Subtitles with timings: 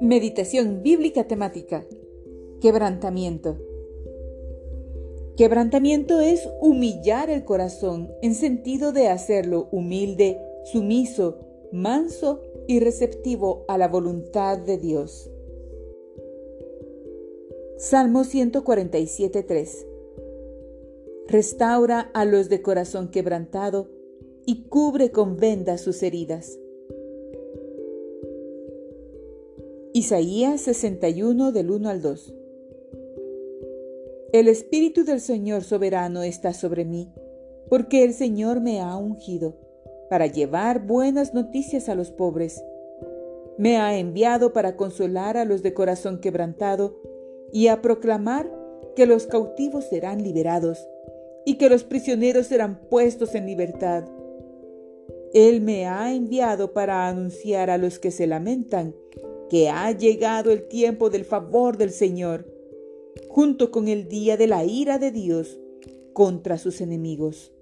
[0.00, 1.84] Meditación bíblica temática.
[2.60, 3.56] Quebrantamiento.
[5.36, 11.38] Quebrantamiento es humillar el corazón en sentido de hacerlo humilde, sumiso,
[11.72, 15.30] manso y receptivo a la voluntad de Dios.
[17.78, 19.86] Salmo 147.3
[21.28, 23.95] Restaura a los de corazón quebrantado
[24.46, 26.58] y cubre con vendas sus heridas.
[29.92, 32.34] Isaías 61 del 1 al 2
[34.32, 37.12] El Espíritu del Señor soberano está sobre mí,
[37.68, 39.56] porque el Señor me ha ungido
[40.08, 42.62] para llevar buenas noticias a los pobres.
[43.58, 47.00] Me ha enviado para consolar a los de corazón quebrantado
[47.52, 48.52] y a proclamar
[48.94, 50.86] que los cautivos serán liberados
[51.44, 54.04] y que los prisioneros serán puestos en libertad.
[55.34, 58.94] Él me ha enviado para anunciar a los que se lamentan
[59.48, 62.46] que ha llegado el tiempo del favor del Señor,
[63.28, 65.60] junto con el día de la ira de Dios
[66.12, 67.52] contra sus enemigos.